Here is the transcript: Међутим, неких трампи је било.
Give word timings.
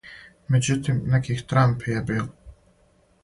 Међутим, 0.53 1.01
неких 1.15 1.43
трампи 1.53 1.93
је 1.93 2.01
било. 2.07 2.27